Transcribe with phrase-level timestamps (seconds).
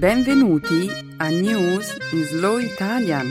[0.00, 3.26] Benvenuti a News in Slow Italian,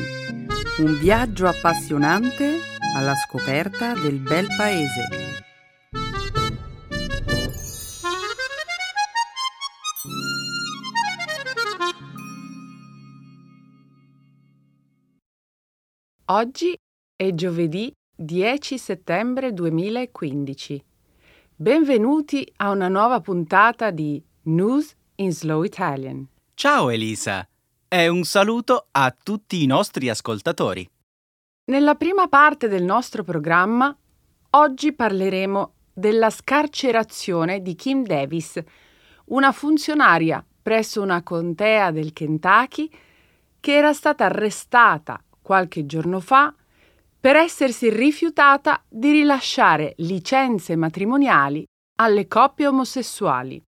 [0.77, 2.59] un viaggio appassionante
[2.95, 5.07] alla scoperta del bel paese.
[16.25, 16.77] Oggi
[17.15, 20.85] è giovedì 10 settembre 2015.
[21.55, 26.27] Benvenuti a una nuova puntata di News in Slow Italian.
[26.61, 27.47] Ciao Elisa
[27.87, 30.85] e un saluto a tutti i nostri ascoltatori.
[31.71, 33.97] Nella prima parte del nostro programma,
[34.49, 38.61] oggi parleremo della scarcerazione di Kim Davis,
[39.27, 42.91] una funzionaria presso una contea del Kentucky
[43.61, 46.53] che era stata arrestata qualche giorno fa
[47.21, 51.65] per essersi rifiutata di rilasciare licenze matrimoniali
[52.01, 53.63] alle coppie omosessuali.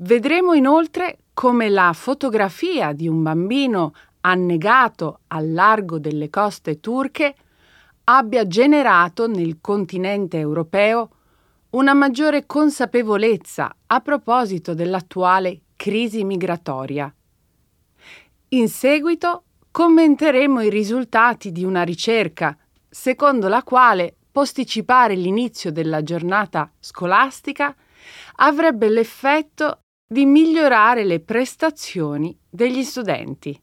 [0.00, 7.32] Vedremo inoltre come la fotografia di un bambino annegato al largo delle coste turche
[8.02, 11.10] abbia generato nel continente europeo
[11.70, 17.14] una maggiore consapevolezza a proposito dell'attuale crisi migratoria.
[18.48, 22.58] In seguito commenteremo i risultati di una ricerca
[22.88, 27.72] secondo la quale posticipare l'inizio della giornata scolastica
[28.38, 33.60] avrebbe l'effetto di migliorare le prestazioni degli studenti.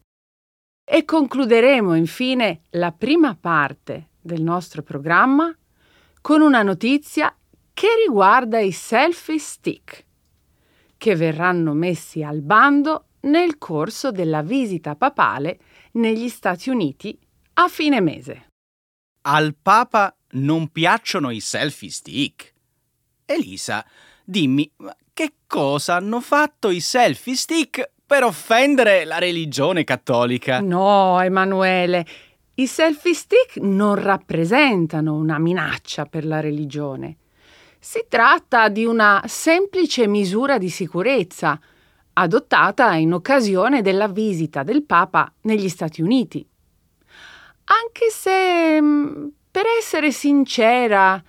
[0.88, 5.54] E concluderemo infine la prima parte del nostro programma
[6.22, 7.36] con una notizia
[7.74, 10.06] che riguarda i selfie stick,
[10.98, 15.60] che verranno messi al bando nel corso della visita papale
[15.94, 17.18] negli Stati Uniti
[17.54, 18.50] a fine mese.
[19.22, 22.54] Al Papa non piacciono i selfie stick.
[23.26, 23.84] Elisa,
[24.24, 24.72] dimmi,
[25.16, 30.60] che cosa hanno fatto i selfie stick per offendere la religione cattolica?
[30.60, 32.06] No, Emanuele,
[32.56, 37.16] i selfie stick non rappresentano una minaccia per la religione.
[37.80, 41.58] Si tratta di una semplice misura di sicurezza
[42.12, 46.46] adottata in occasione della visita del Papa negli Stati Uniti.
[47.64, 51.24] Anche se, mm, per essere sincera,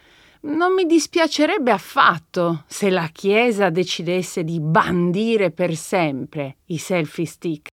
[0.46, 7.68] non mi dispiacerebbe affatto se la Chiesa decidesse di bandire per sempre i selfie stick.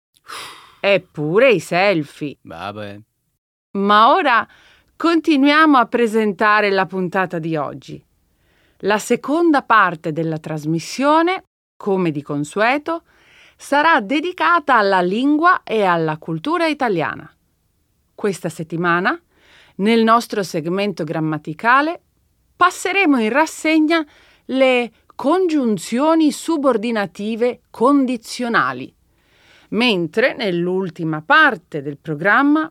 [0.80, 2.36] Eppure i selfie.
[2.42, 3.00] Vabbè.
[3.78, 4.46] Ma ora
[4.96, 8.02] continuiamo a presentare la puntata di oggi.
[8.82, 11.42] La seconda parte della trasmissione,
[11.76, 13.02] come di consueto,
[13.56, 17.28] sarà dedicata alla lingua e alla cultura italiana.
[18.14, 19.20] Questa settimana,
[19.76, 22.02] nel nostro segmento grammaticale,
[22.58, 24.04] passeremo in rassegna
[24.46, 28.92] le congiunzioni subordinative condizionali,
[29.70, 32.70] mentre nell'ultima parte del programma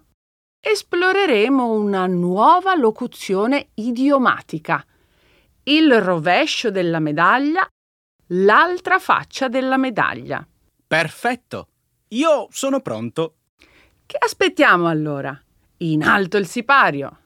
[0.59, 4.85] esploreremo una nuova locuzione idiomatica,
[5.63, 7.65] il rovescio della medaglia,
[8.31, 10.45] l'altra faccia della medaglia.
[10.85, 11.67] Perfetto.
[12.09, 13.35] Io sono pronto.
[14.05, 15.41] Che aspettiamo allora?
[15.77, 17.19] In alto il sipario.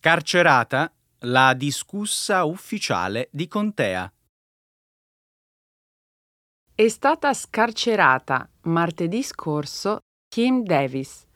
[0.00, 0.92] Scarcerata
[1.22, 4.08] la discussa ufficiale di Contea.
[6.72, 9.98] È stata scarcerata martedì scorso
[10.28, 11.26] Kim Davis,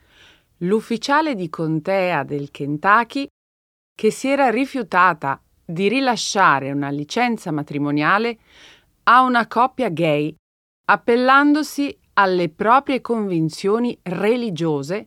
[0.59, 3.27] l'ufficiale di contea del Kentucky
[3.97, 8.39] che si era rifiutata di rilasciare una licenza matrimoniale
[9.03, 10.33] a una coppia gay
[10.85, 15.07] appellandosi alle proprie convinzioni religiose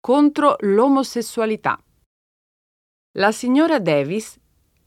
[0.00, 1.80] contro l'omosessualità.
[3.16, 4.38] La signora Davis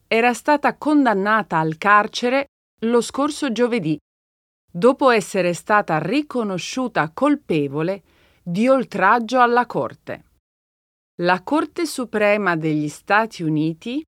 [0.06, 2.46] era stata condannata al carcere
[2.82, 3.98] lo scorso giovedì,
[4.70, 8.02] dopo essere stata riconosciuta colpevole
[8.42, 10.24] di oltraggio alla Corte.
[11.22, 14.02] La Corte Suprema degli Stati Uniti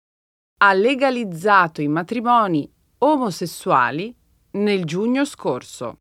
[0.60, 4.14] ha legalizzato i matrimoni omosessuali
[4.52, 5.96] nel giugno scorso.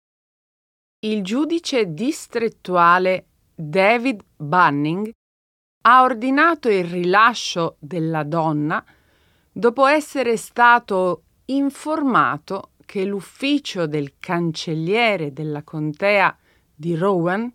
[1.03, 3.25] Il giudice distrettuale
[3.55, 5.11] David Bunning
[5.81, 8.83] ha ordinato il rilascio della donna
[9.51, 16.37] dopo essere stato informato che l'ufficio del cancelliere della contea
[16.73, 17.51] di Rowan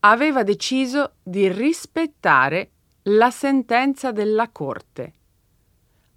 [0.00, 2.70] aveva deciso di rispettare
[3.06, 5.12] la sentenza della Corte,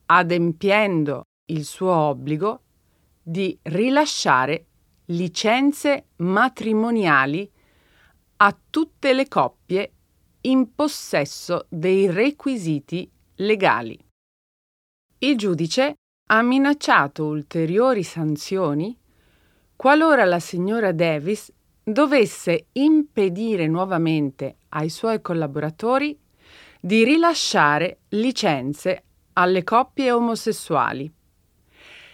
[0.05, 2.61] adempiendo il suo obbligo
[3.21, 4.65] di rilasciare
[5.05, 7.51] licenze matrimoniali
[8.37, 9.94] a tutte le coppie
[10.45, 13.97] in possesso dei requisiti legali.
[15.19, 15.95] Il giudice
[16.27, 18.97] ha minacciato ulteriori sanzioni
[19.75, 21.51] qualora la signora Davis
[21.83, 26.17] dovesse impedire nuovamente ai suoi collaboratori
[26.79, 29.03] di rilasciare licenze
[29.33, 31.11] alle coppie omosessuali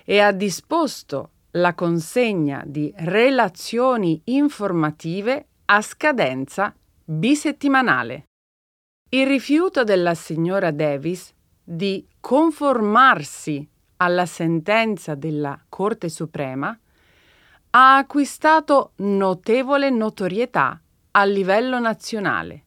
[0.04, 6.74] e ha disposto la consegna di relazioni informative a scadenza
[7.04, 8.26] bisettimanale.
[9.10, 11.34] Il rifiuto della signora Davis
[11.64, 13.68] di conformarsi
[13.98, 16.78] alla sentenza della Corte Suprema
[17.72, 20.82] ha acquistato notevole notorietà
[21.12, 22.64] a livello nazionale,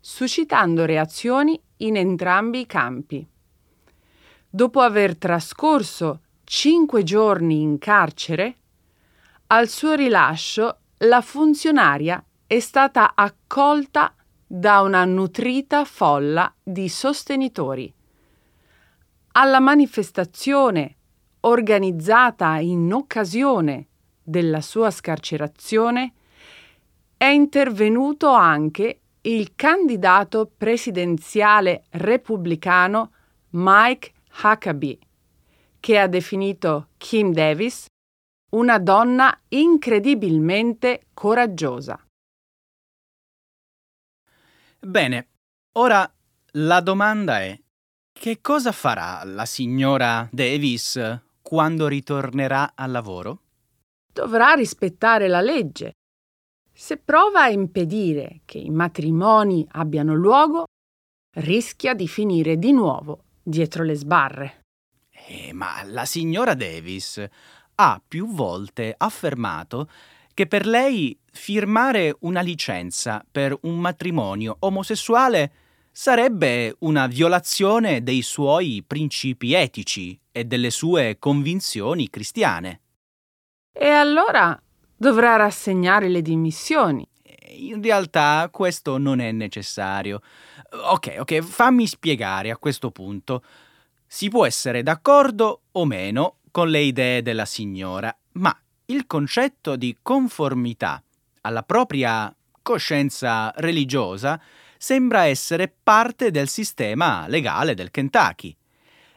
[0.00, 3.26] suscitando reazioni in entrambi i campi.
[4.48, 8.56] Dopo aver trascorso cinque giorni in carcere,
[9.48, 14.14] al suo rilascio la funzionaria è stata accolta
[14.46, 17.90] da una nutrita folla di sostenitori.
[19.32, 20.96] Alla manifestazione
[21.40, 23.86] organizzata in occasione
[24.22, 26.12] della sua scarcerazione
[27.16, 33.12] è intervenuto anche il candidato presidenziale repubblicano
[33.52, 34.12] Mike
[34.42, 34.98] Huckabee,
[35.80, 37.86] che ha definito Kim Davis
[38.50, 41.98] una donna incredibilmente coraggiosa.
[44.84, 45.28] Bene,
[45.74, 46.12] ora
[46.54, 47.56] la domanda è
[48.12, 53.42] che cosa farà la signora Davis quando ritornerà al lavoro?
[54.12, 55.92] Dovrà rispettare la legge.
[56.72, 60.64] Se prova a impedire che i matrimoni abbiano luogo,
[61.36, 64.64] rischia di finire di nuovo dietro le sbarre.
[65.28, 67.24] Eh, ma la signora Davis
[67.76, 69.88] ha più volte affermato
[70.34, 75.52] che per lei firmare una licenza per un matrimonio omosessuale
[75.90, 82.80] sarebbe una violazione dei suoi principi etici e delle sue convinzioni cristiane.
[83.72, 84.60] E allora
[84.96, 87.06] dovrà rassegnare le dimissioni.
[87.56, 90.22] In realtà questo non è necessario.
[90.90, 93.42] Ok, ok, fammi spiegare a questo punto.
[94.06, 98.56] Si può essere d'accordo o meno con le idee della signora, ma
[98.86, 101.02] il concetto di conformità
[101.42, 104.40] alla propria coscienza religiosa
[104.78, 108.56] sembra essere parte del sistema legale del Kentucky.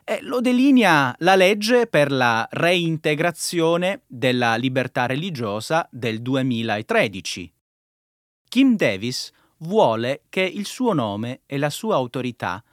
[0.04, 7.52] E lo delinea la legge per la reintegrazione della libertà religiosa del 2013.
[8.48, 12.64] Kim Davis vuole che il suo nome e la sua autorità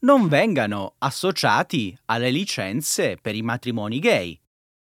[0.00, 4.38] non vengano associati alle licenze per i matrimoni gay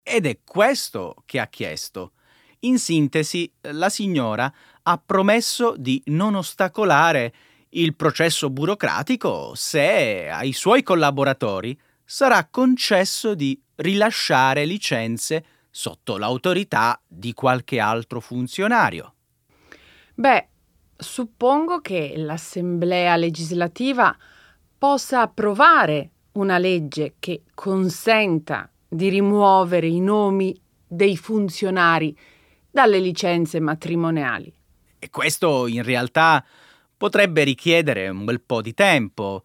[0.07, 2.13] ed è questo che ha chiesto.
[2.59, 4.51] In sintesi, la signora
[4.83, 7.33] ha promesso di non ostacolare
[7.71, 17.33] il processo burocratico se ai suoi collaboratori sarà concesso di rilasciare licenze sotto l'autorità di
[17.33, 19.13] qualche altro funzionario.
[20.15, 20.47] Beh,
[20.95, 24.15] suppongo che l'Assemblea legislativa
[24.77, 32.17] possa approvare una legge che consenta di rimuovere i nomi dei funzionari
[32.69, 34.53] dalle licenze matrimoniali.
[34.99, 36.43] E questo in realtà
[36.95, 39.43] potrebbe richiedere un bel po' di tempo,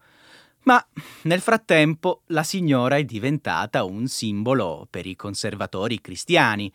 [0.63, 0.83] ma
[1.23, 6.71] nel frattempo la signora è diventata un simbolo per i conservatori cristiani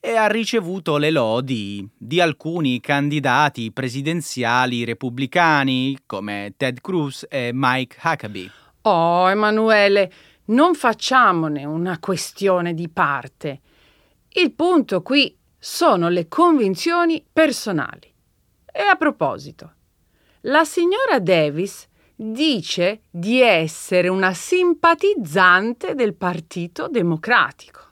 [0.00, 7.96] e ha ricevuto le lodi di alcuni candidati presidenziali repubblicani come Ted Cruz e Mike
[8.02, 8.50] Huckabee.
[8.82, 10.12] Oh, Emanuele,
[10.48, 13.60] non facciamone una questione di parte.
[14.30, 18.12] Il punto qui sono le convinzioni personali.
[18.70, 19.72] E a proposito,
[20.42, 27.86] la signora Davis dice di essere una simpatizzante del Partito Democratico.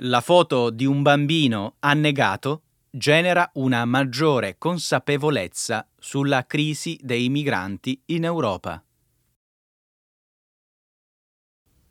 [0.00, 8.24] La foto di un bambino annegato genera una maggiore consapevolezza sulla crisi dei migranti in
[8.24, 8.84] Europa.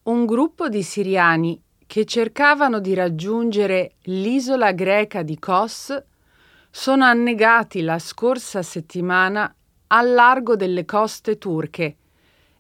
[0.04, 6.04] Un gruppo di siriani che cercavano di raggiungere l'isola greca di Kos
[6.70, 9.52] sono annegati la scorsa settimana
[9.88, 11.98] al largo delle coste turche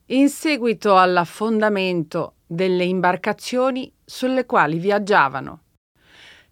[0.07, 5.61] in seguito all'affondamento delle imbarcazioni sulle quali viaggiavano.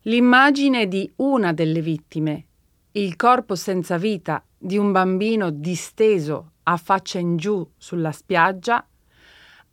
[0.03, 2.45] L'immagine di una delle vittime,
[2.93, 8.85] il corpo senza vita di un bambino disteso a faccia in giù sulla spiaggia,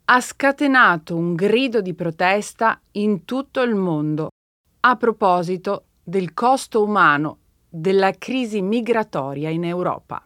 [0.05, 4.29] ha scatenato un grido di protesta in tutto il mondo
[4.81, 10.25] a proposito del costo umano della crisi migratoria in Europa.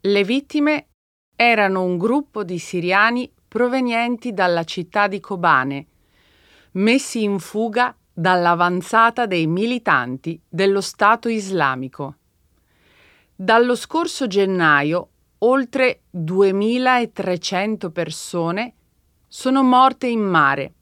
[0.00, 0.88] Le vittime
[1.36, 5.86] erano un gruppo di siriani provenienti dalla città di Kobane,
[6.72, 12.16] messi in fuga dall'avanzata dei militanti dello Stato islamico.
[13.34, 18.74] Dallo scorso gennaio oltre 2300 persone
[19.26, 20.72] sono morte in mare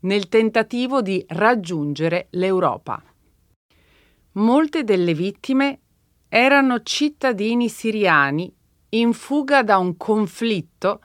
[0.00, 3.02] nel tentativo di raggiungere l'Europa.
[4.32, 5.78] Molte delle vittime
[6.28, 8.52] erano cittadini siriani
[8.94, 11.00] in fuga da un conflitto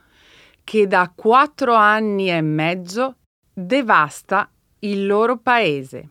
[0.63, 3.17] che da quattro anni e mezzo
[3.53, 6.09] devasta il loro paese.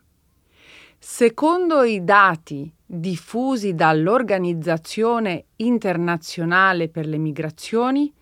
[0.99, 8.13] Secondo i dati diffusi dall'Organizzazione internazionale per le migrazioni,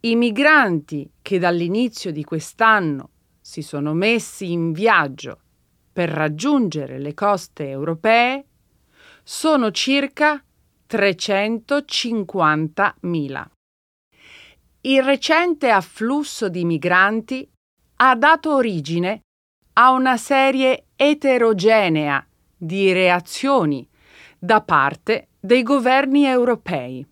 [0.00, 5.40] i migranti che dall'inizio di quest'anno si sono messi in viaggio
[5.92, 8.44] per raggiungere le coste europee
[9.22, 10.42] sono circa
[10.90, 13.46] 350.000.
[14.82, 17.46] Il recente afflusso di migranti
[17.96, 19.20] ha dato origine
[19.74, 23.86] a una serie eterogenea di reazioni
[24.38, 27.06] da parte dei governi europei.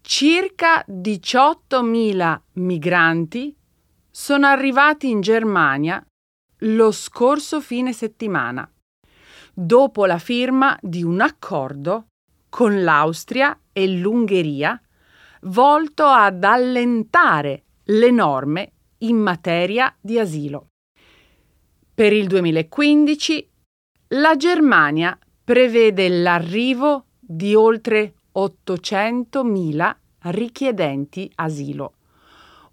[0.00, 3.54] Circa 18.000 migranti
[4.10, 6.02] sono arrivati in Germania
[6.60, 8.66] lo scorso fine settimana,
[9.52, 12.06] dopo la firma di un accordo
[12.56, 14.80] con l'Austria e l'Ungheria
[15.42, 20.68] volto ad allentare le norme in materia di asilo.
[21.92, 23.50] Per il 2015
[24.08, 29.94] la Germania prevede l'arrivo di oltre 800.000
[30.30, 31.92] richiedenti asilo,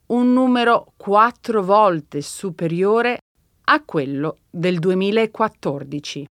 [0.07, 3.17] un numero quattro volte superiore
[3.65, 6.25] a quello del 2014.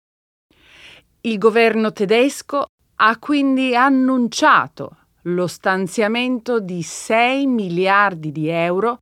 [1.24, 2.68] Il governo tedesco
[3.04, 9.00] ha quindi annunciato lo stanziamento di 6 miliardi di euro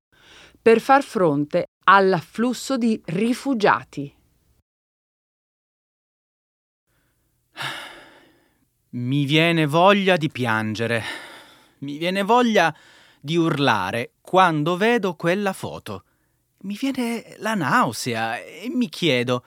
[0.61, 4.15] per far fronte all'afflusso di rifugiati.
[8.91, 11.03] Mi viene voglia di piangere,
[11.79, 12.73] mi viene voglia
[13.19, 16.05] di urlare quando vedo quella foto.
[16.61, 19.43] Mi viene la nausea e mi chiedo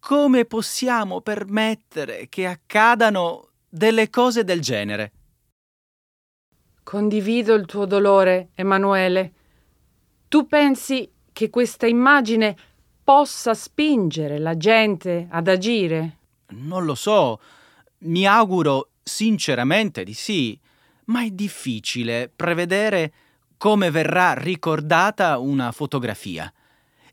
[0.00, 5.12] come possiamo permettere che accadano delle cose del genere.
[6.82, 9.32] Condivido il tuo dolore, Emanuele.
[10.28, 12.54] Tu pensi che questa immagine
[13.02, 16.18] possa spingere la gente ad agire?
[16.48, 17.40] Non lo so.
[18.00, 20.58] Mi auguro sinceramente di sì,
[21.06, 23.12] ma è difficile prevedere
[23.56, 26.52] come verrà ricordata una fotografia.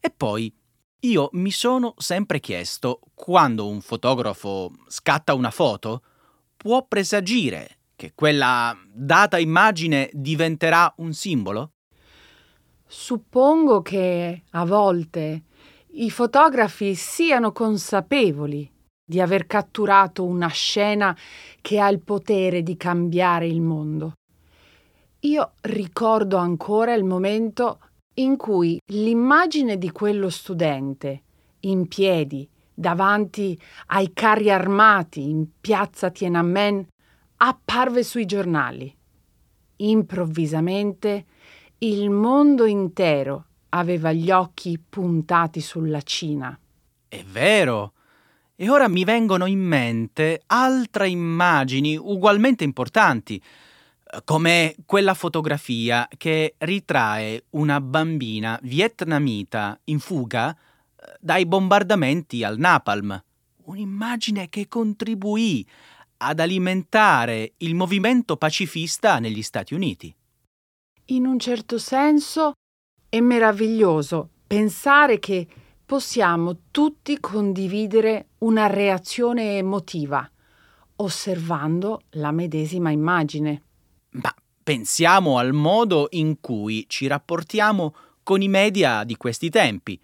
[0.02, 0.54] E poi
[1.02, 6.02] io mi sono sempre chiesto, quando un fotografo scatta una foto,
[6.62, 11.72] può presagire che quella data immagine diventerà un simbolo?
[12.86, 15.44] Suppongo che a volte
[15.94, 18.70] i fotografi siano consapevoli
[19.06, 21.18] di aver catturato una scena
[21.62, 24.14] che ha il potere di cambiare il mondo.
[25.22, 27.80] Io ricordo ancora il momento
[28.16, 31.22] in cui l'immagine di quello studente
[31.62, 32.48] in piedi
[32.80, 36.88] davanti ai carri armati in piazza Tiananmen
[37.38, 38.96] apparve sui giornali.
[39.78, 41.26] Improvvisamente
[41.80, 46.58] il mondo intero aveva gli occhi puntati sulla Cina.
[47.10, 47.94] È vero.
[48.56, 53.42] E ora mi vengono in mente altre immagini ugualmente importanti,
[54.24, 60.58] come quella fotografia che ritrae una bambina vietnamita in fuga
[61.20, 63.22] dai bombardamenti al napalm.
[63.64, 65.66] Un'immagine che contribuì
[66.18, 70.14] ad alimentare il movimento pacifista negli Stati Uniti.
[71.06, 72.54] In un certo senso
[73.08, 75.48] è meraviglioso pensare che
[75.86, 80.30] possiamo tutti condividere una reazione emotiva
[80.98, 83.64] osservando la medesima immagine.
[84.12, 90.00] Ma pensiamo al modo in cui ci rapportiamo con i media di questi tempi.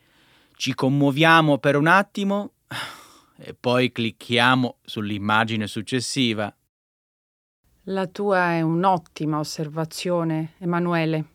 [0.57, 2.51] Ci commuoviamo per un attimo
[3.37, 6.53] e poi clicchiamo sull'immagine successiva.
[7.83, 11.25] La tua è un'ottima osservazione, Emanuele.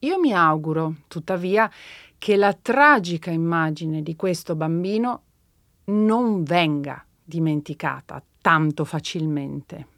[0.00, 1.70] Io mi auguro, tuttavia,
[2.16, 5.22] che la tragica immagine di questo bambino
[5.84, 9.97] non venga dimenticata tanto facilmente.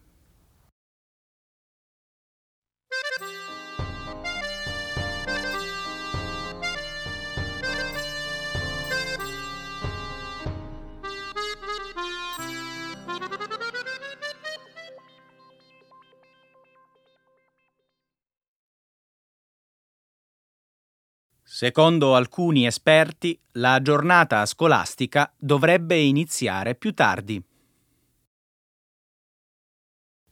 [21.63, 27.39] Secondo alcuni esperti, la giornata scolastica dovrebbe iniziare più tardi.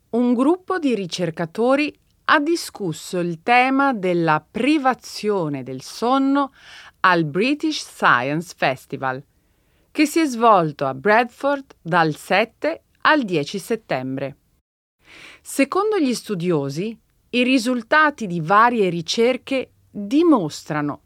[0.09, 1.95] Un gruppo di ricercatori
[2.25, 6.51] ha discusso il tema della privazione del sonno
[7.01, 9.23] al British Science Festival,
[9.91, 14.37] che si è svolto a Bradford dal 7 al 10 settembre.
[15.43, 21.01] Secondo gli studiosi, i risultati di varie ricerche dimostrano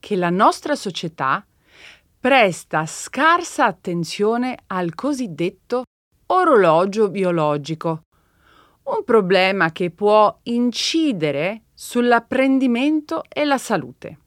[0.00, 1.44] che la nostra società
[2.18, 5.84] presta scarsa attenzione al cosiddetto
[6.26, 8.02] orologio biologico,
[8.84, 14.18] un problema che può incidere sull'apprendimento e la salute.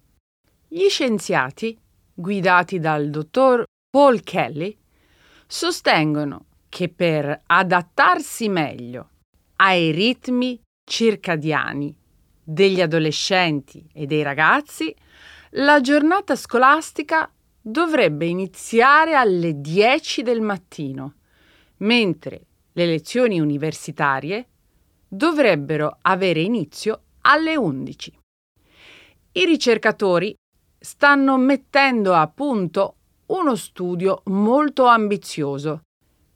[0.68, 1.78] Gli scienziati,
[2.14, 4.76] guidati dal dottor Paul Kelly,
[5.46, 9.10] sostengono che per adattarsi meglio
[9.58, 11.96] ai ritmi circadiani
[12.44, 14.94] degli adolescenti e dei ragazzi,
[15.56, 17.32] la giornata scolastica
[17.62, 21.14] dovrebbe iniziare alle 10 del mattino,
[21.78, 24.48] mentre le lezioni universitarie
[25.08, 28.20] dovrebbero avere inizio alle 11.
[29.34, 30.36] I ricercatori
[30.80, 32.96] stanno mettendo a punto
[33.28, 35.84] uno studio molto ambizioso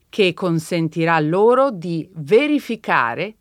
[0.09, 3.37] che consentirà loro di verificare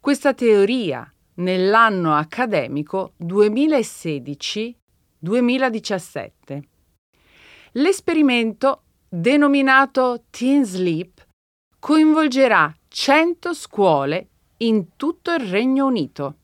[0.00, 4.77] questa teoria nell'anno accademico 2016
[5.18, 6.68] 2017.
[7.72, 11.26] L'esperimento, denominato Teen Sleep,
[11.78, 14.28] coinvolgerà 100 scuole
[14.58, 16.36] in tutto il Regno Unito.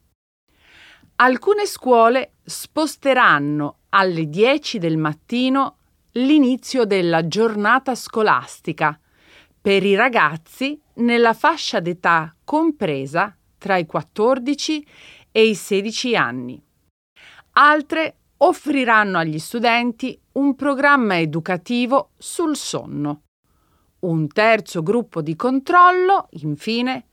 [1.17, 5.79] Alcune scuole sposteranno alle 10 del mattino
[6.13, 8.99] l'inizio della giornata scolastica
[9.61, 14.87] per i ragazzi nella fascia d'età compresa tra i 14
[15.33, 16.63] e i 16 anni.
[17.53, 23.23] Altre offriranno agli studenti un programma educativo sul sonno.
[24.01, 27.09] Un terzo gruppo di controllo, infine,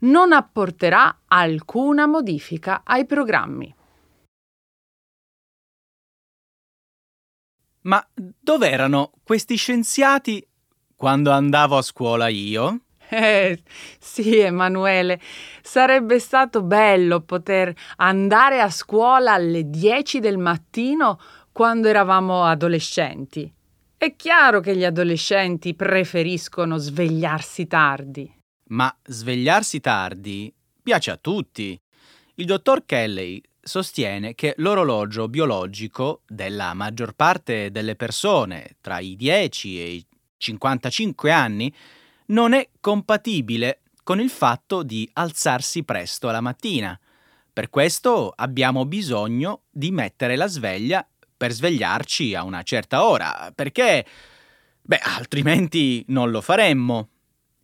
[0.00, 3.74] non apporterà alcuna modifica ai programmi.
[7.82, 10.46] Ma dov'erano questi scienziati
[10.94, 12.83] quando andavo a scuola io?
[13.16, 13.62] Eh,
[14.00, 15.20] sì, Emanuele,
[15.62, 21.20] sarebbe stato bello poter andare a scuola alle 10 del mattino
[21.52, 23.52] quando eravamo adolescenti.
[23.96, 28.28] È chiaro che gli adolescenti preferiscono svegliarsi tardi.
[28.70, 31.80] Ma svegliarsi tardi piace a tutti.
[32.34, 39.80] Il dottor Kelly sostiene che l'orologio biologico della maggior parte delle persone tra i 10
[39.80, 41.72] e i 55 anni
[42.26, 46.98] non è compatibile con il fatto di alzarsi presto la mattina.
[47.52, 51.06] Per questo abbiamo bisogno di mettere la sveglia
[51.36, 54.06] per svegliarci a una certa ora, perché,
[54.80, 57.08] beh, altrimenti non lo faremmo.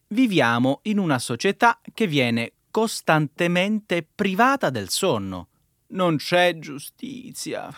[0.09, 5.49] Viviamo in una società che viene costantemente privata del sonno.
[5.89, 7.73] Non c'è giustizia.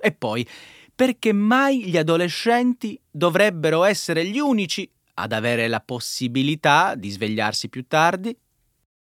[0.00, 0.46] E poi,
[0.94, 4.88] perché mai gli adolescenti dovrebbero essere gli unici
[5.18, 8.36] ad avere la possibilità di svegliarsi più tardi?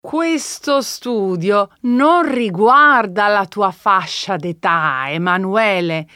[0.01, 6.07] Questo studio non riguarda la tua fascia d'età, Emanuele.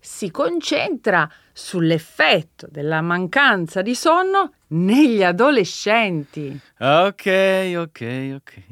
[0.00, 6.58] Si concentra sull'effetto della mancanza di sonno negli adolescenti.
[6.78, 8.62] Ok, ok, ok.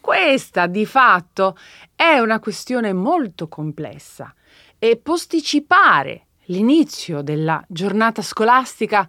[0.00, 1.56] Questa, di fatto,
[1.94, 4.34] è una questione molto complessa
[4.78, 9.08] e posticipare l'inizio della giornata scolastica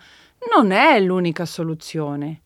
[0.53, 2.41] non è l'unica soluzione.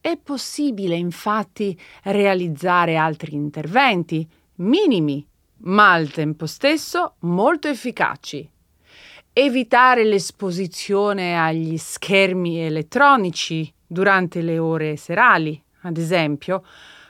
[0.00, 5.26] È possibile infatti realizzare altri interventi, minimi,
[5.64, 8.48] ma al tempo stesso molto efficaci.
[9.32, 16.64] Evitare l'esposizione agli schermi elettronici durante le ore serali, ad esempio,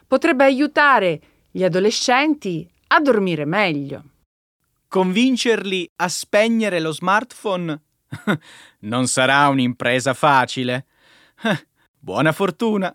[0.07, 4.05] potrebbe aiutare gli adolescenti a dormire meglio.
[4.87, 7.81] Convincerli a spegnere lo smartphone
[8.81, 10.87] Non sarà un'impresa facile.
[11.99, 12.95] Buona fortuna!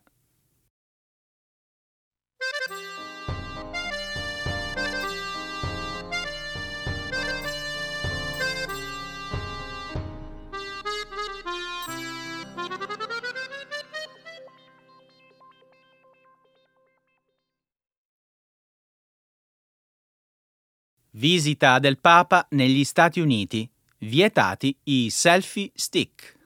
[21.12, 23.68] Visita del Papa negli Stati Uniti
[24.02, 26.38] Vietati i selfie stick.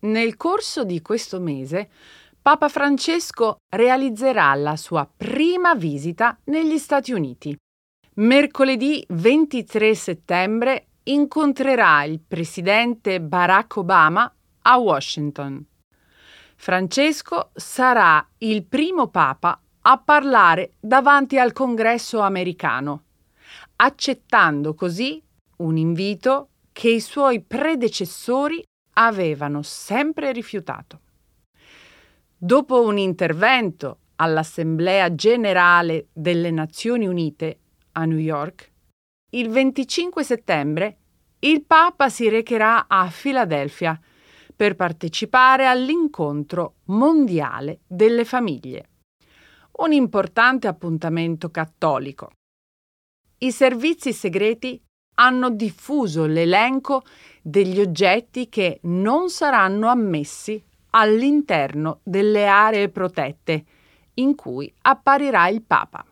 [0.00, 1.88] Nel corso di questo mese,
[2.42, 7.56] Papa Francesco realizzerà la sua prima visita negli Stati Uniti.
[8.14, 15.64] Mercoledì 23 settembre incontrerà il presidente Barack Obama a Washington.
[16.56, 23.02] Francesco sarà il primo papa a parlare davanti al congresso americano,
[23.76, 25.22] accettando così
[25.58, 28.62] un invito che i suoi predecessori
[28.94, 31.00] avevano sempre rifiutato.
[32.36, 37.58] Dopo un intervento all'Assemblea generale delle Nazioni Unite
[37.92, 38.72] a New York,
[39.30, 40.98] il 25 settembre
[41.40, 43.98] il Papa si recherà a Filadelfia
[44.54, 48.88] per partecipare all'incontro mondiale delle famiglie
[49.76, 52.30] un importante appuntamento cattolico.
[53.38, 54.80] I servizi segreti
[55.16, 57.04] hanno diffuso l'elenco
[57.42, 63.64] degli oggetti che non saranno ammessi all'interno delle aree protette
[64.14, 66.04] in cui apparirà il Papa.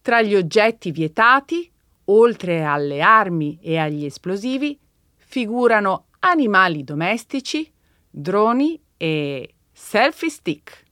[0.00, 1.70] Tra gli oggetti vietati,
[2.06, 4.78] oltre alle armi e agli esplosivi,
[5.16, 7.70] figurano animali domestici,
[8.10, 10.84] droni e selfie stick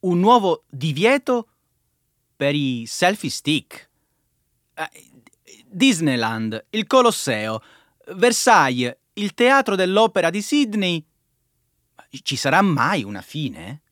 [0.00, 1.48] un nuovo divieto
[2.36, 3.89] per i selfie stick.
[4.88, 5.10] Eh,
[5.66, 7.62] Disneyland, il Colosseo,
[8.14, 11.04] Versailles, il teatro dell'opera di Sydney.
[12.22, 13.82] Ci sarà mai una fine?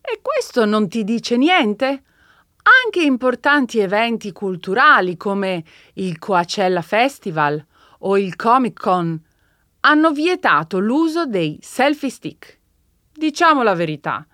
[0.00, 2.02] E questo non ti dice niente?
[2.84, 7.64] Anche importanti eventi culturali come il Coachella Festival
[8.00, 9.22] o il Comic Con
[9.80, 12.58] hanno vietato l'uso dei selfie stick.
[13.12, 14.26] Diciamo la verità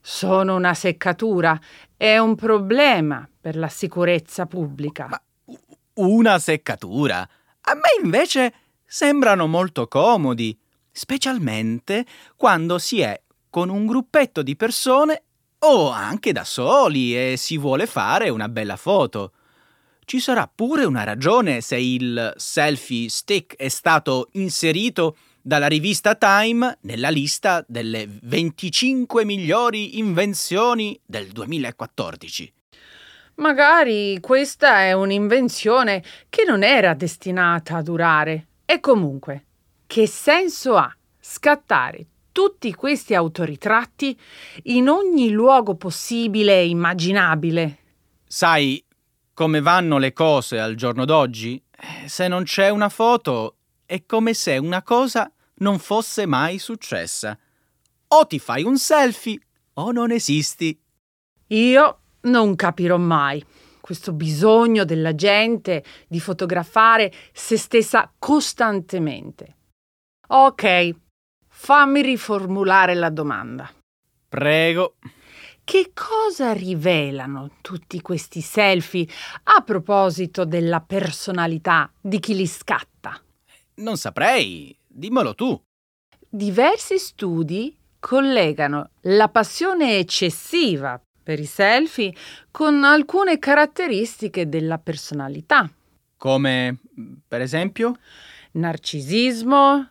[0.00, 1.58] sono una seccatura.
[1.96, 5.08] È un problema per la sicurezza pubblica.
[5.08, 5.20] Ma
[5.96, 7.28] una seccatura?
[7.68, 8.52] A me invece
[8.84, 10.58] sembrano molto comodi,
[10.90, 12.06] specialmente
[12.36, 15.22] quando si è con un gruppetto di persone
[15.58, 19.32] o anche da soli e si vuole fare una bella foto.
[20.04, 26.78] Ci sarà pure una ragione se il selfie stick è stato inserito dalla rivista Time
[26.82, 32.55] nella lista delle 25 migliori invenzioni del 2014.
[33.36, 38.46] Magari questa è un'invenzione che non era destinata a durare.
[38.64, 39.44] E comunque,
[39.86, 44.18] che senso ha scattare tutti questi autoritratti
[44.64, 47.78] in ogni luogo possibile e immaginabile?
[48.26, 48.82] Sai
[49.34, 51.62] come vanno le cose al giorno d'oggi?
[52.06, 57.38] Se non c'è una foto, è come se una cosa non fosse mai successa.
[58.08, 59.38] O ti fai un selfie
[59.74, 60.78] o non esisti.
[61.48, 63.44] Io non capirò mai
[63.86, 69.54] questo bisogno della gente di fotografare se stessa costantemente.
[70.26, 70.90] Ok,
[71.46, 73.72] fammi riformulare la domanda.
[74.28, 74.96] Prego.
[75.62, 79.06] Che cosa rivelano tutti questi selfie
[79.44, 83.20] a proposito della personalità di chi li scatta?
[83.74, 84.76] Non saprei.
[84.84, 85.60] Dimmelo tu.
[86.28, 92.14] Diversi studi collegano la passione eccessiva per i selfie
[92.52, 95.68] con alcune caratteristiche della personalità.
[96.16, 96.78] Come,
[97.26, 97.96] per esempio?
[98.52, 99.88] Narcisismo,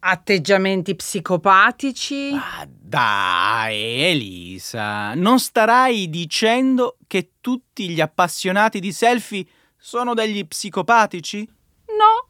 [0.00, 2.32] atteggiamenti psicopatici.
[2.32, 11.48] Ah, dai, Elisa, non starai dicendo che tutti gli appassionati di selfie sono degli psicopatici?
[11.86, 12.28] No,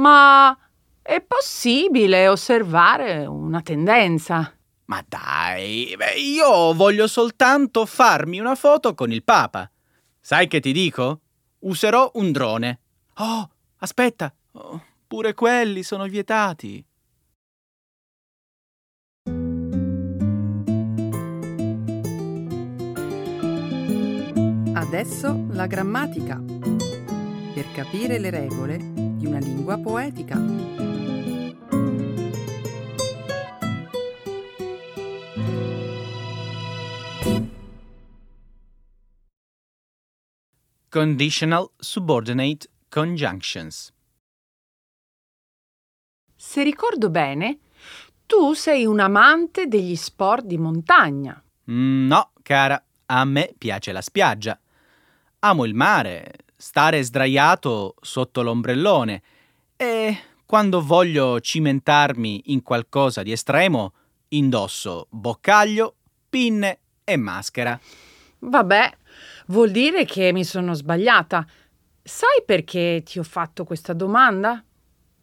[0.00, 0.56] ma
[1.02, 4.52] è possibile osservare una tendenza.
[4.88, 9.70] Ma dai, beh, io voglio soltanto farmi una foto con il Papa.
[10.18, 11.20] Sai che ti dico?
[11.60, 12.80] Userò un drone.
[13.16, 16.82] Oh, aspetta, oh, pure quelli sono vietati.
[24.72, 26.42] Adesso la grammatica.
[27.52, 30.77] Per capire le regole di una lingua poetica.
[40.90, 43.92] Conditional Subordinate Conjunctions.
[46.34, 47.58] Se ricordo bene,
[48.24, 51.42] tu sei un amante degli sport di montagna.
[51.70, 54.58] Mm, no, cara, a me piace la spiaggia.
[55.40, 59.22] Amo il mare, stare sdraiato sotto l'ombrellone
[59.76, 63.92] e quando voglio cimentarmi in qualcosa di estremo,
[64.28, 65.96] indosso boccaglio,
[66.30, 67.78] pinne e maschera.
[68.38, 68.96] Vabbè,
[69.48, 71.46] vuol dire che mi sono sbagliata.
[72.02, 74.62] Sai perché ti ho fatto questa domanda?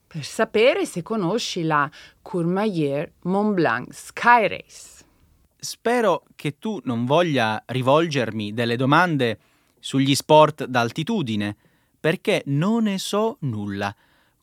[0.07, 1.89] Per sapere se conosci la
[2.21, 5.03] Courmayeur Mont Blanc Sky Race.
[5.57, 9.39] Spero che tu non voglia rivolgermi delle domande
[9.79, 11.55] sugli sport d'altitudine,
[11.99, 13.93] perché non ne so nulla.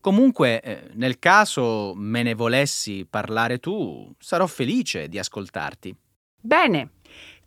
[0.01, 5.95] Comunque, eh, nel caso me ne volessi parlare tu, sarò felice di ascoltarti.
[6.41, 6.91] Bene,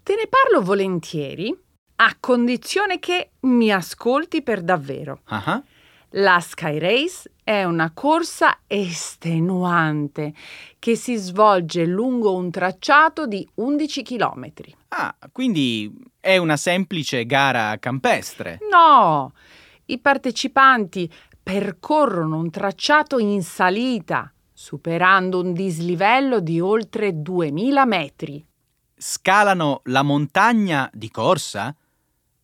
[0.03, 1.53] te ne parlo volentieri,
[1.97, 5.21] a condizione che mi ascolti per davvero.
[5.25, 5.61] Ah,
[6.09, 10.33] La Sky Race è una corsa estenuante
[10.79, 14.51] che si svolge lungo un tracciato di 11 km.
[14.89, 18.59] Ah, quindi è una semplice gara campestre.
[18.69, 19.33] No,
[19.85, 28.45] i partecipanti percorrono un tracciato in salita, superando un dislivello di oltre 2000 metri.
[28.97, 31.75] Scalano la montagna di corsa?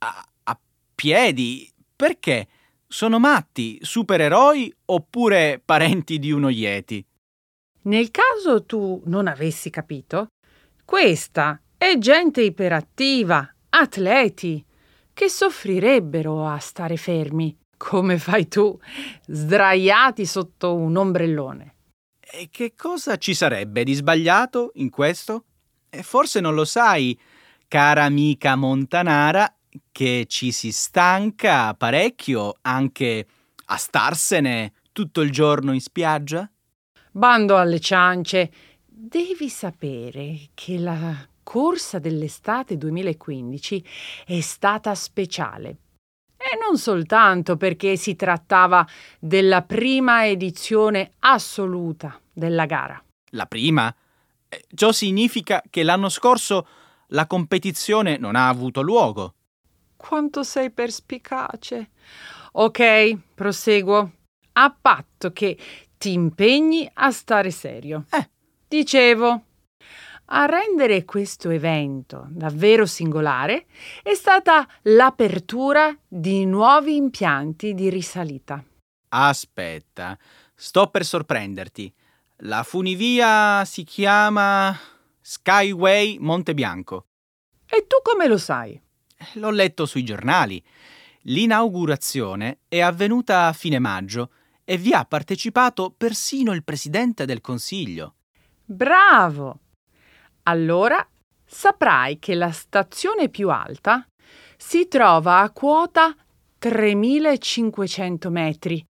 [0.04, 0.60] A, a
[0.96, 1.72] piedi?
[1.96, 2.48] Perché?
[2.88, 7.06] Sono matti, supereroi oppure parenti di uno Yeti?
[7.84, 10.30] Nel caso tu non avessi capito,
[10.84, 14.64] questa è gente iperattiva, atleti,
[15.14, 18.78] che soffrirebbero a stare fermi, come fai tu,
[19.28, 21.76] sdraiati sotto un ombrellone.
[22.20, 25.46] E che cosa ci sarebbe di sbagliato in questo?
[25.90, 27.18] E forse non lo sai,
[27.68, 29.56] cara amica montanara,
[29.92, 33.26] che ci si stanca parecchio anche
[33.66, 36.50] a starsene tutto il giorno in spiaggia?
[37.12, 38.52] Bando alle ciance,
[38.86, 43.86] devi sapere che la corsa dell'estate 2015
[44.26, 45.78] è stata speciale.
[46.38, 48.88] E non soltanto perché si trattava
[49.20, 53.02] della prima edizione assoluta della gara.
[53.32, 53.94] La prima?
[54.50, 56.68] Eh, Ciò significa che l'anno scorso
[57.08, 59.36] la competizione non ha avuto luogo.
[60.02, 61.92] Quanto sei perspicace.
[62.54, 64.12] Ok, proseguo.
[64.54, 65.56] A patto che
[65.96, 68.06] ti impegni a stare serio.
[68.10, 68.30] Eh.
[68.68, 69.44] Dicevo,
[70.26, 73.68] a rendere questo evento davvero singolare
[74.02, 78.64] è stata l'apertura di nuovi impianti di risalita.
[79.10, 80.18] Aspetta,
[80.56, 81.94] sto per sorprenderti.
[82.38, 84.76] La funivia si chiama
[85.22, 87.06] Skyway Monte Bianco.
[87.70, 88.82] E tu come lo sai?
[89.34, 90.64] L'ho letto sui giornali.
[91.26, 94.32] L'inaugurazione è avvenuta a fine maggio
[94.64, 98.16] e vi ha partecipato persino il presidente del consiglio.
[98.66, 99.60] Bravo!
[100.44, 101.06] Allora
[101.46, 104.06] saprai che la stazione più alta
[104.58, 106.16] si trova a quota
[106.58, 108.86] 3500 metri,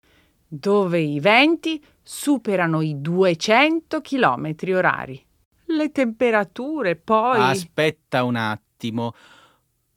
[0.46, 5.24] dove i venti superano i 200 km orari.
[5.66, 7.40] Le temperature poi...
[7.40, 9.14] Aspetta un attimo.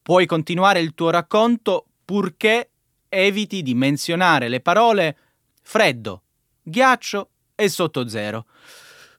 [0.04, 2.72] Puoi continuare il tuo racconto purché
[3.08, 5.18] eviti di menzionare le parole
[5.62, 6.24] freddo,
[6.62, 8.46] ghiaccio e sotto zero.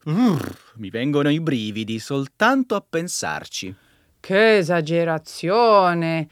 [0.05, 3.75] Urr, mi vengono i brividi soltanto a pensarci.
[4.21, 6.29] Che esagerazione!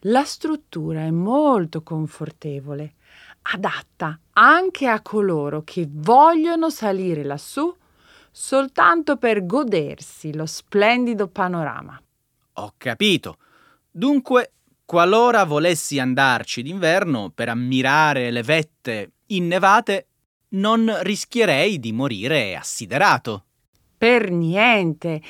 [0.00, 2.94] La struttura è molto confortevole,
[3.42, 7.72] adatta anche a coloro che vogliono salire lassù
[8.32, 12.02] soltanto per godersi lo splendido panorama.
[12.54, 13.38] Ho capito.
[13.96, 14.52] Dunque,
[14.84, 20.08] qualora volessi andarci d'inverno per ammirare le vette innevate,
[20.50, 23.46] non rischierei di morire assiderato.
[23.96, 25.22] Per niente.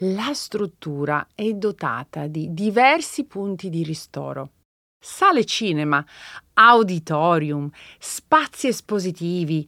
[0.00, 4.50] La struttura è dotata di diversi punti di ristoro.
[4.98, 6.04] Sale cinema,
[6.52, 9.66] auditorium, spazi espositivi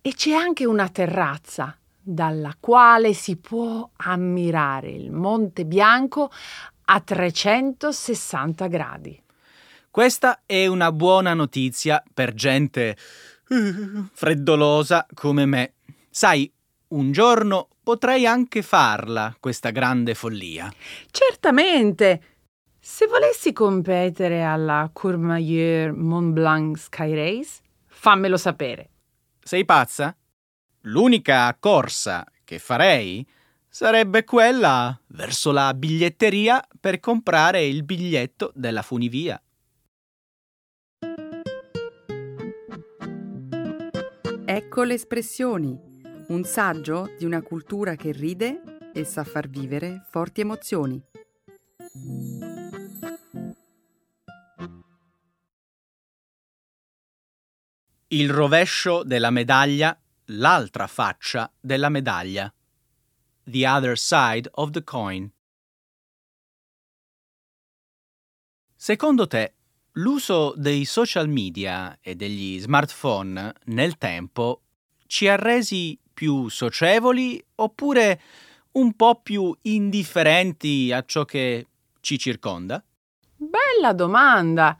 [0.00, 6.30] e c'è anche una terrazza dalla quale si può ammirare il Monte Bianco
[6.92, 9.22] a 360 gradi.
[9.90, 12.96] Questa è una buona notizia per gente
[13.48, 15.74] eh, freddolosa come me.
[16.10, 16.52] Sai,
[16.88, 20.72] un giorno potrei anche farla, questa grande follia.
[21.10, 22.22] Certamente.
[22.80, 28.88] Se volessi competere alla Courmayeur Mont Blanc Sky Race, fammelo sapere.
[29.44, 30.16] Sei pazza?
[30.84, 33.24] L'unica corsa che farei
[33.70, 39.40] sarebbe quella verso la biglietteria per comprare il biglietto della funivia.
[44.44, 45.78] Ecco le espressioni,
[46.28, 51.00] un saggio di una cultura che ride e sa far vivere forti emozioni.
[58.08, 62.52] Il rovescio della medaglia, l'altra faccia della medaglia.
[63.44, 65.32] The other side of the coin.
[68.74, 69.54] Secondo te,
[69.92, 74.62] l'uso dei social media e degli smartphone nel tempo
[75.06, 78.20] ci ha resi più socievoli oppure
[78.72, 81.66] un po' più indifferenti a ciò che
[82.00, 82.82] ci circonda?
[83.36, 84.78] Bella domanda.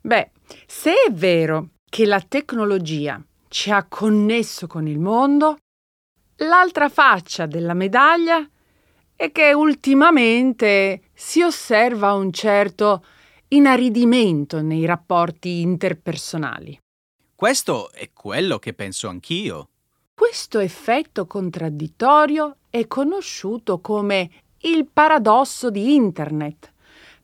[0.00, 0.30] Beh,
[0.66, 5.58] se è vero che la tecnologia ci ha connesso con il mondo,
[6.38, 8.46] l'altra faccia della medaglia
[9.14, 13.04] è che ultimamente si osserva un certo
[13.48, 16.78] inaridimento nei rapporti interpersonali.
[17.34, 19.68] Questo è quello che penso anch'io.
[20.14, 26.72] Questo effetto contraddittorio è conosciuto come il paradosso di Internet,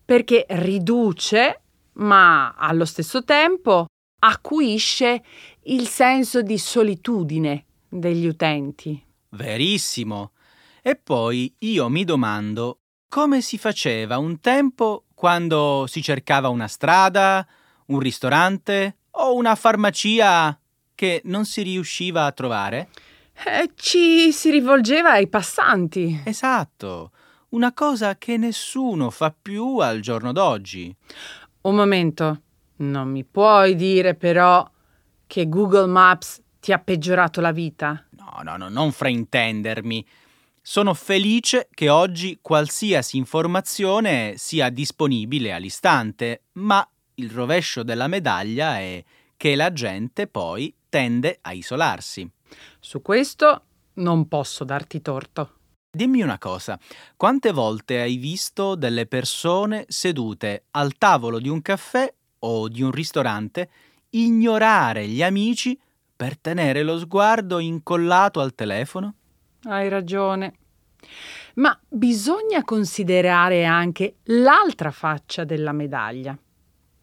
[0.04, 1.60] perché riduce,
[1.94, 3.86] ma allo stesso tempo
[4.20, 5.22] acuisce
[5.64, 9.00] il senso di solitudine degli utenti.
[9.30, 10.32] Verissimo.
[10.80, 12.78] E poi io mi domando
[13.08, 17.46] come si faceva un tempo quando si cercava una strada,
[17.86, 20.58] un ristorante o una farmacia
[20.94, 22.88] che non si riusciva a trovare?
[23.44, 26.22] Eh, ci si rivolgeva ai passanti.
[26.24, 27.12] Esatto,
[27.50, 30.94] una cosa che nessuno fa più al giorno d'oggi.
[31.62, 32.40] Un momento,
[32.76, 34.68] non mi puoi dire però
[35.26, 38.06] che Google Maps ti ha peggiorato la vita?
[38.10, 40.06] No, no, no, non fraintendermi.
[40.62, 49.02] Sono felice che oggi qualsiasi informazione sia disponibile all'istante, ma il rovescio della medaglia è
[49.36, 52.30] che la gente poi tende a isolarsi.
[52.78, 55.56] Su questo non posso darti torto.
[55.90, 56.78] Dimmi una cosa,
[57.16, 62.92] quante volte hai visto delle persone sedute al tavolo di un caffè o di un
[62.92, 63.68] ristorante
[64.10, 65.76] ignorare gli amici
[66.22, 69.14] per tenere lo sguardo incollato al telefono?
[69.64, 70.54] Hai ragione.
[71.54, 76.32] Ma bisogna considerare anche l'altra faccia della medaglia.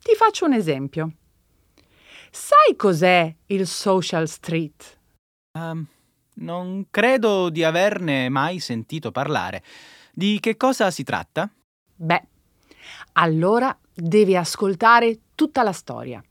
[0.01, 1.11] Ti faccio un esempio.
[2.31, 4.97] Sai cos'è il social street?
[5.51, 5.85] Um,
[6.35, 9.61] non credo di averne mai sentito parlare.
[10.13, 11.51] Di che cosa si tratta?
[11.93, 12.23] Beh,
[13.13, 16.23] allora devi ascoltare tutta la storia.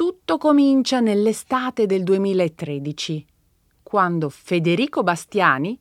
[0.00, 3.22] Tutto comincia nell'estate del 2013,
[3.82, 5.78] quando Federico Bastiani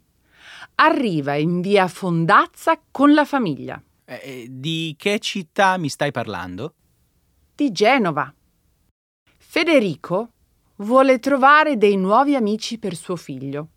[0.75, 3.81] arriva in via Fondazza con la famiglia.
[4.03, 6.73] Eh, di che città mi stai parlando?
[7.55, 8.29] Di Genova.
[9.37, 10.31] Federico
[10.75, 13.69] vuole trovare dei nuovi amici per suo figlio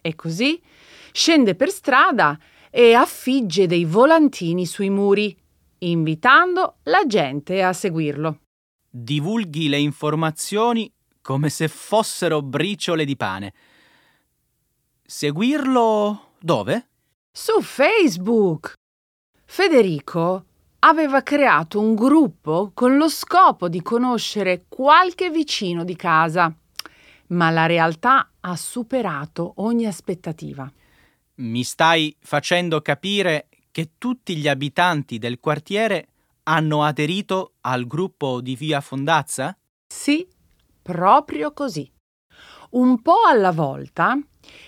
[0.00, 0.62] e così
[1.10, 2.38] scende per strada
[2.70, 5.36] e affigge dei volantini sui muri,
[5.78, 8.38] invitando la gente a seguirlo.
[8.92, 13.52] Divulghi le informazioni come se fossero briciole di pane.
[15.04, 16.88] Seguirlo dove?
[17.30, 18.72] Su Facebook.
[19.44, 20.44] Federico
[20.80, 26.52] aveva creato un gruppo con lo scopo di conoscere qualche vicino di casa,
[27.28, 30.70] ma la realtà ha superato ogni aspettativa.
[31.36, 36.08] Mi stai facendo capire che tutti gli abitanti del quartiere
[36.44, 39.56] hanno aderito al gruppo di Via Fondazza?
[39.86, 40.26] Sì,
[40.82, 41.90] proprio così.
[42.70, 44.18] Un po' alla volta,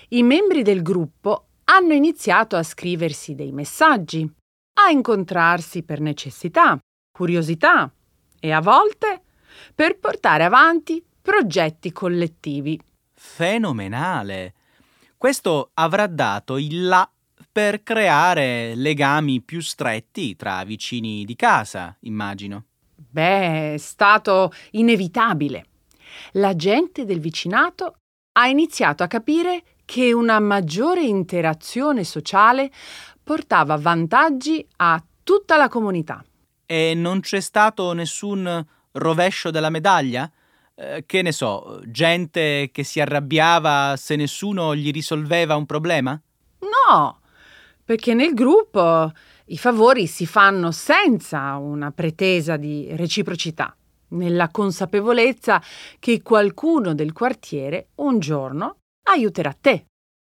[0.09, 4.29] i membri del gruppo hanno iniziato a scriversi dei messaggi,
[4.81, 6.77] a incontrarsi per necessità,
[7.11, 7.91] curiosità
[8.39, 9.23] e a volte
[9.73, 12.79] per portare avanti progetti collettivi.
[13.13, 14.53] Fenomenale!
[15.17, 17.09] Questo avrà dato il là
[17.53, 22.63] per creare legami più stretti tra vicini di casa, immagino.
[22.95, 25.67] Beh, è stato inevitabile.
[26.33, 27.97] La gente del vicinato
[28.33, 32.71] ha iniziato a capire che una maggiore interazione sociale
[33.23, 36.25] portava vantaggi a tutta la comunità.
[36.65, 40.29] E non c'è stato nessun rovescio della medaglia?
[40.73, 46.19] Eh, che ne so, gente che si arrabbiava se nessuno gli risolveva un problema?
[46.59, 47.19] No,
[47.83, 49.11] perché nel gruppo
[49.47, 53.75] i favori si fanno senza una pretesa di reciprocità,
[54.09, 55.61] nella consapevolezza
[55.99, 59.85] che qualcuno del quartiere un giorno aiuterà te.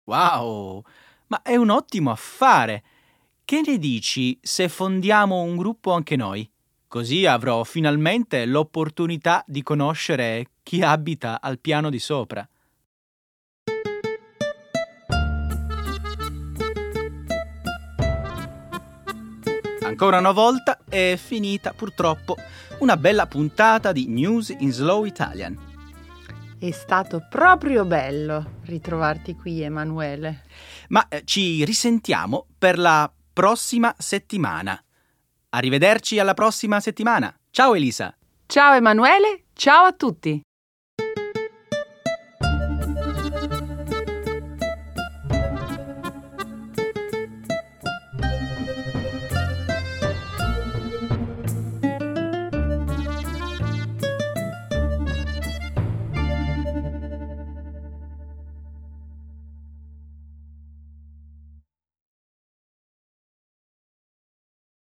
[0.04, 0.82] Wow,
[1.28, 2.82] ma è un ottimo affare.
[3.44, 6.48] Che ne dici se fondiamo un gruppo anche noi?
[6.88, 12.46] Così avrò finalmente l'opportunità di conoscere chi abita al piano di sopra.
[19.92, 22.36] Ancora una volta è finita purtroppo
[22.78, 25.54] una bella puntata di News in Slow Italian.
[26.58, 30.44] È stato proprio bello ritrovarti qui, Emanuele.
[30.88, 34.82] Ma eh, ci risentiamo per la prossima settimana.
[35.50, 37.32] Arrivederci alla prossima settimana.
[37.50, 38.16] Ciao Elisa.
[38.46, 40.40] Ciao Emanuele, ciao a tutti.